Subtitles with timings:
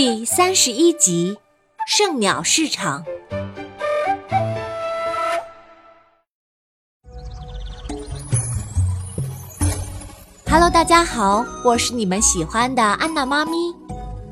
[0.00, 1.36] 第三十一集，
[1.84, 3.04] 圣鸟市场。
[10.48, 13.74] Hello，大家好，我是你们喜欢的安娜妈咪。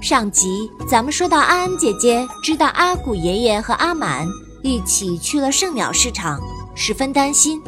[0.00, 4.26] 上集咱们说到，安安姐姐知道阿古爷爷和阿满
[4.62, 6.40] 一起去了圣鸟市场，
[6.74, 7.62] 十分担心，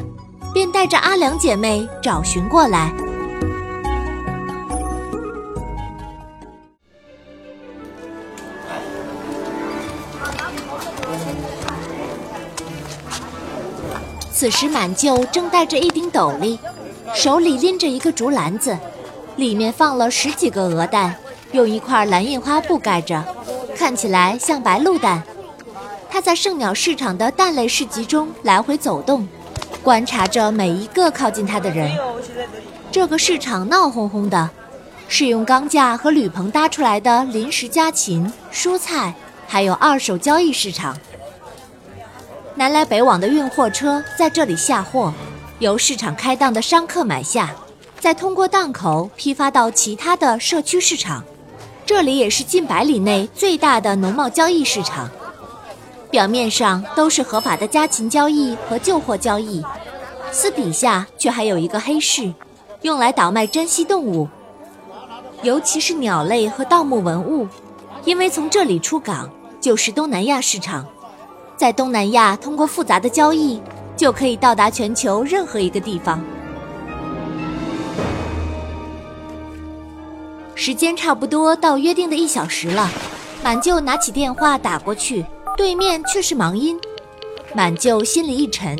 [0.51, 2.91] 便带着阿良姐妹找寻过来。
[14.43, 16.59] 此时，满舅正戴着一顶斗笠，
[17.15, 18.77] 手里拎着一个竹篮子，
[19.37, 21.15] 里面放了十几个鹅蛋，
[21.53, 23.23] 用一块蓝印花布盖着，
[23.73, 25.23] 看起来像白鹿蛋。
[26.09, 29.25] 他在圣鸟市场的蛋类市集中来回走动，
[29.81, 31.97] 观察着每一个靠近他的人。
[32.91, 34.49] 这个市场闹哄哄的，
[35.07, 39.13] 是用钢架和铝棚搭出来的临时家禽、蔬菜，
[39.47, 40.97] 还有二手交易市场。
[42.55, 45.11] 南来北往的运货车在这里下货，
[45.57, 47.49] 由市场开档的商客买下，
[47.99, 51.23] 再通过档口批发到其他的社区市场。
[51.83, 55.09] 这里也是近百里内最大的农贸交易市场。
[56.11, 59.63] 表面上都是合法的家禽交易和旧货交易，
[60.31, 62.31] 私底下却还有一个黑市，
[62.83, 64.29] 用来倒卖珍稀动物，
[65.41, 67.47] 尤其是鸟类和盗墓文物。
[68.05, 70.85] 因为从这里出港就是东南亚市场。
[71.55, 73.61] 在东南亚，通过复杂的交易，
[73.95, 76.21] 就可以到达全球任何一个地方。
[80.55, 82.89] 时间差不多到约定的一小时了，
[83.43, 85.25] 满舅拿起电话打过去，
[85.57, 86.79] 对面却是忙音。
[87.55, 88.77] 满舅心里一沉，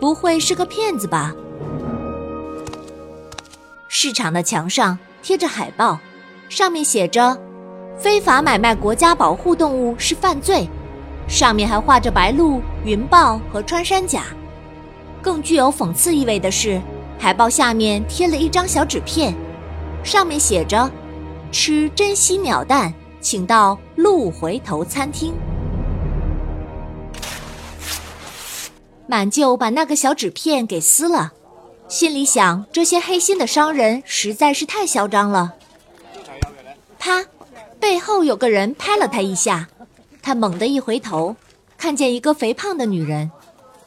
[0.00, 1.34] 不会是个骗子吧？
[3.88, 5.98] 市场的墙上贴着海报，
[6.48, 7.38] 上面写着
[7.98, 10.68] ：“非法买卖国家保护动物是犯罪。”
[11.26, 14.24] 上面还画着白鹭、云豹和穿山甲。
[15.22, 16.80] 更具有讽刺意味的是，
[17.18, 19.34] 海报下面贴了一张小纸片，
[20.02, 20.90] 上面写着
[21.50, 25.32] ：“吃珍稀鸟蛋，请到鹿回头餐厅。”
[29.06, 31.32] 满舅把那个小纸片给撕了，
[31.88, 35.54] 心里想：这些黑心的商人实在是太嚣张了。
[36.98, 37.24] 啪，
[37.78, 39.68] 背后有个人拍了他一下。
[40.24, 41.36] 他猛地一回头，
[41.76, 43.30] 看见一个肥胖的女人。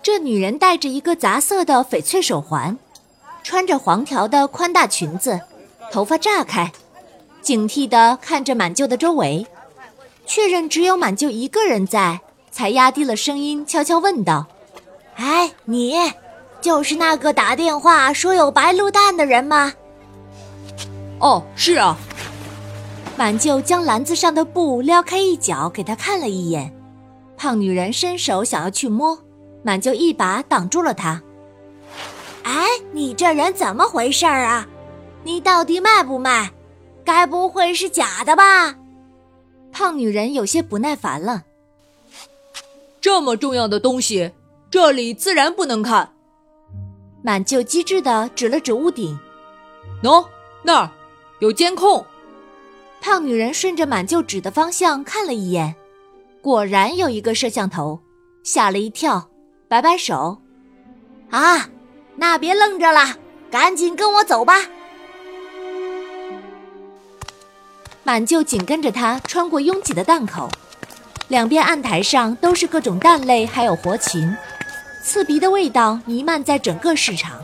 [0.03, 2.77] 这女人戴着一个杂色的翡翠手环，
[3.43, 5.41] 穿着黄条的宽大裙子，
[5.91, 6.71] 头发炸开，
[7.41, 9.47] 警惕地看着满舅的周围，
[10.27, 12.21] 确认只有满舅一个人在，
[12.51, 14.45] 才压低了声音，悄悄问道
[15.17, 15.95] ：“哎，你
[16.61, 19.73] 就是那个打电话说有白鹿蛋的人吗
[21.19, 21.97] ？”“哦，是啊。”
[23.17, 26.71] 满舅将篮子上的布撩开一角，给他看了一眼。
[27.35, 29.17] 胖女人伸手想要去摸，
[29.63, 31.21] 满舅一把挡住了她。
[32.43, 34.67] 哎，你这人怎么回事儿啊？
[35.23, 36.51] 你到底卖不卖？
[37.03, 38.75] 该不会是假的吧？
[39.71, 41.43] 胖女人有些不耐烦了。
[43.01, 44.31] 这么重要的东西，
[44.69, 46.13] 这里自然不能看。
[47.23, 49.17] 满舅机智的指了指屋顶，
[50.03, 50.23] 喏，
[50.61, 50.89] 那儿
[51.39, 52.05] 有监控。
[52.99, 55.75] 胖女人顺着满舅指的方向看了一眼，
[56.41, 57.99] 果然有一个摄像头，
[58.43, 59.29] 吓了一跳，
[59.67, 60.37] 摆摆手
[61.31, 61.69] ：“啊，
[62.15, 63.15] 那别愣着了，
[63.49, 64.55] 赶紧跟我走吧。”
[68.03, 70.49] 满舅紧跟着他穿过拥挤的档口，
[71.27, 74.35] 两边案台上都是各种蛋类，还有活禽，
[75.03, 77.41] 刺鼻的味道弥漫在整个市场。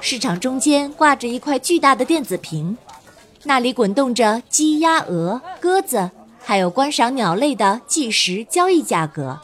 [0.00, 2.76] 市场中间挂着一块巨大的电子屏。
[3.44, 6.10] 那里滚动着鸡、鸭、鹅、鸽子，
[6.40, 9.38] 还有观赏鸟类的计时交易价格。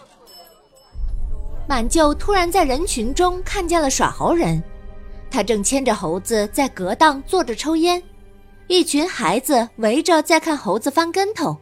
[1.68, 4.62] 满舅突然在人群中看见了耍猴人，
[5.30, 8.02] 他正牵着猴子在隔档坐着抽烟，
[8.68, 11.56] 一群孩子围着在看猴子翻跟头。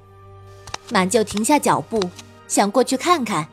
[0.91, 2.01] 满舅停下脚步，
[2.47, 3.49] 想过去看看。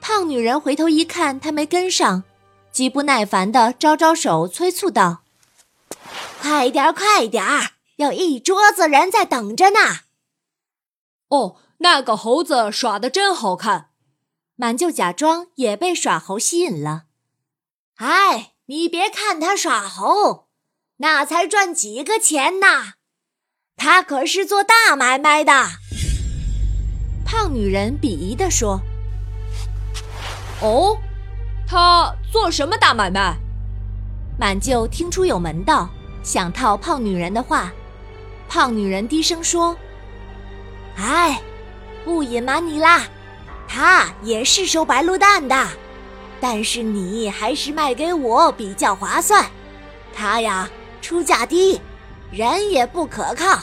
[0.00, 2.22] 胖女人回头一看，他没跟上，
[2.70, 5.20] 极不耐烦地招招手，催促道
[6.42, 9.78] ：“快点儿，快点儿！”有一桌子人在等着呢。
[11.30, 13.90] 哦，那个猴子耍的真好看。
[14.54, 17.04] 满就假装也被耍猴吸引了。
[17.96, 20.48] 哎，你别看他耍猴，
[20.98, 22.94] 那才赚几个钱呐！
[23.76, 25.52] 他可是做大买卖的。
[27.24, 28.80] 胖女人鄙夷地说
[30.62, 30.98] ：“哦，
[31.66, 33.36] 他做什么大买卖？”
[34.38, 35.88] 满舅听出有门道，
[36.22, 37.72] 想套胖女人的话。
[38.48, 39.76] 胖女人低声说
[40.96, 41.40] ：“哎，
[42.04, 43.02] 不隐瞒你啦，
[43.68, 45.68] 他也是收白鹿蛋的，
[46.40, 49.44] 但是你还是卖给我比较划算。
[50.14, 50.68] 他呀，
[51.02, 51.80] 出价低，
[52.30, 53.60] 人也不可靠，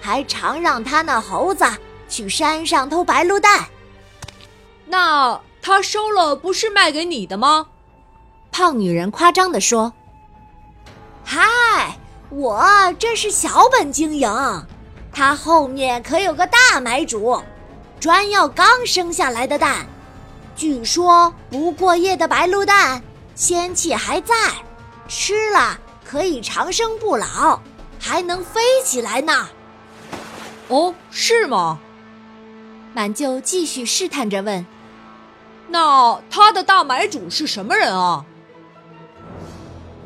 [0.00, 1.64] 还常让他那猴子
[2.08, 3.66] 去山上偷白鹿蛋。
[4.86, 7.66] 那他收了不是卖给你的吗？
[8.50, 9.92] 胖女人夸张地说
[11.22, 11.98] ：“嗨，
[12.30, 14.28] 我这是小本经营，
[15.12, 17.40] 他后面可有个大买主，
[18.00, 19.86] 专要刚生下来的蛋。
[20.56, 23.02] 据说不过夜的白鹿蛋
[23.34, 24.34] 仙气还在，
[25.06, 27.60] 吃了可以长生不老，
[28.00, 29.48] 还能飞起来呢。
[30.68, 31.78] 哦，是吗？”
[32.92, 34.66] 满舅继续试探着问。
[35.68, 38.24] 那他的大买主是什么人啊？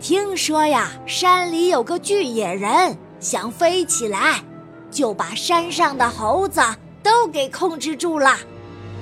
[0.00, 4.42] 听说呀，山里有个巨野人想飞起来，
[4.90, 6.62] 就把山上的猴子
[7.02, 8.34] 都给控制住了。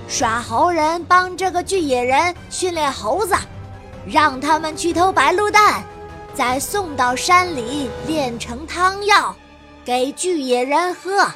[0.08, 3.36] 耍猴人帮这个巨野人训练猴子，
[4.04, 5.84] 让他们去偷白鹿蛋，
[6.34, 9.32] 再送到山里炼成汤药，
[9.84, 11.28] 给巨野人喝。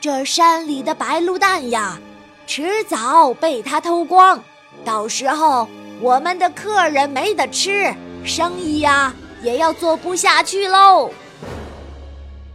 [0.00, 1.98] 这山里的白鹿蛋呀。
[2.44, 4.42] 迟早被他偷光，
[4.84, 5.68] 到时候
[6.00, 7.94] 我们的客人没得吃，
[8.24, 11.10] 生意呀也要做不下去喽。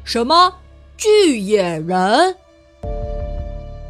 [0.03, 0.53] 什么
[0.95, 2.35] 巨野人？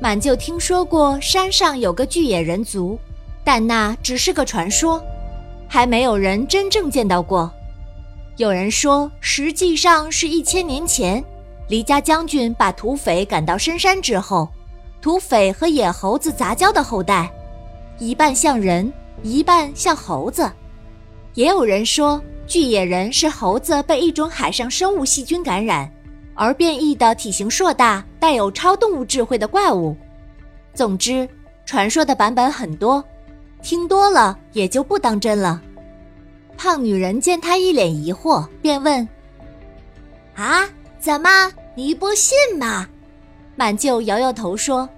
[0.02, 3.00] 满就听说过山上有个巨野人族，
[3.44, 5.02] 但那只是个传说，
[5.68, 7.52] 还没有人真正见到过。
[8.38, 11.24] 有人说，实际上是一千年前，
[11.70, 14.50] 黎家将军把土匪赶到深山之后。
[15.00, 17.32] 土匪和野猴子杂交的后代，
[18.00, 18.92] 一半像人，
[19.22, 20.52] 一半像猴子。
[21.38, 25.88] 也有人说，巨野人是猴子被一种海上生物细菌感染
[26.34, 29.96] 而变异的体型硕大、带有超动物智慧的怪物。
[30.74, 31.30] 总之，
[31.64, 33.04] 传说的版本很多，
[33.62, 35.62] 听多了也就不当真了。
[36.58, 39.08] 胖女人见他一脸疑惑，便问
[40.34, 40.68] ：“啊，
[41.00, 42.88] 怎么你不信吗？”
[43.56, 44.90] 满舅摇摇头说：“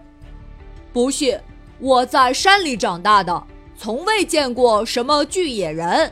[0.94, 1.38] 不信，
[1.80, 3.44] 我在山里长大的，
[3.77, 6.09] 从未见过什么巨野人。”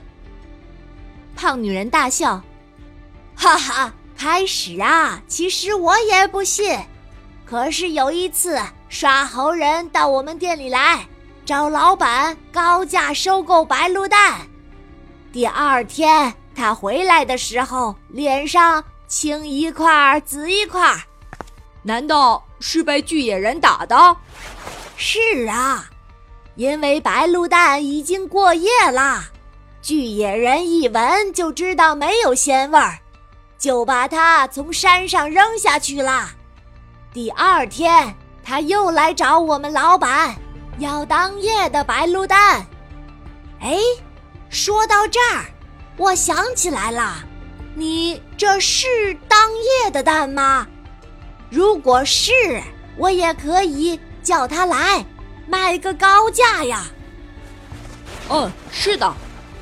[1.37, 2.41] 胖女人大笑
[3.37, 6.77] ：“哈哈，开始啊，其实我也不信。
[7.45, 11.07] 可是有一次，耍猴人到我们店里来，
[11.45, 14.41] 找老板高价收购白鹿蛋。
[15.31, 20.93] 第二天他回来的时候，脸上青一块紫一块。”
[21.83, 24.17] 难道是被巨野人打的？
[24.97, 25.87] 是啊，
[26.55, 29.23] 因为白鹿蛋已经过夜了，
[29.87, 32.99] 巨野人一闻就知道没有鲜味儿，
[33.57, 36.29] 就把它从山上扔下去了。
[37.13, 38.13] 第二天，
[38.43, 40.35] 他又来找我们老板
[40.79, 42.67] 要当夜的白鹿蛋。
[43.61, 43.77] 哎，
[44.49, 45.45] 说到这儿，
[45.95, 47.23] 我想起来了，
[47.73, 50.67] 你这是当夜的蛋吗？
[51.49, 52.61] 如果是，
[52.97, 55.05] 我也可以叫他来，
[55.47, 56.83] 卖个高价呀。
[58.29, 59.09] 嗯，是的，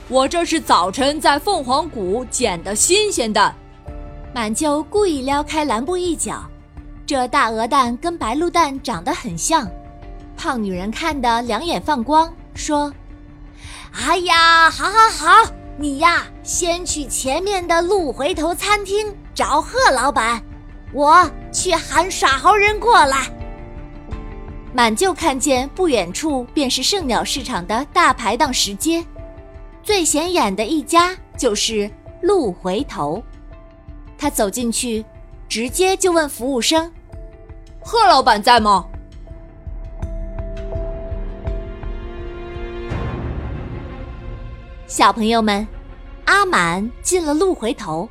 [0.07, 3.55] 我这是早晨在凤凰谷捡的新鲜蛋。
[4.35, 6.43] 满舅故意撩开蓝布一角，
[7.07, 9.67] 这大鹅蛋跟白鹿蛋长得很像。
[10.37, 12.93] 胖女人看得两眼放光，说
[14.05, 20.39] ：“哎呀，好好好，你呀，先去前面的鹿回头餐厅找贺老板。”
[20.93, 23.27] 我去喊耍猴人过来。
[24.71, 29.03] 满舅看见不远处便是圣鸟市场的大排档石阶，
[29.85, 31.87] 最显眼的一家就是
[32.19, 33.21] 鹿回头。
[34.17, 35.05] 他走进去，
[35.47, 36.91] 直接就问服务生
[37.85, 38.83] ：“贺老板在吗？”
[44.87, 45.67] 小朋友们，
[46.25, 48.09] 阿满进了鹿回头，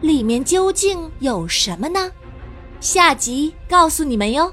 [0.00, 2.12] 里面究竟有什么呢？
[2.78, 4.52] 下集告诉你们哟。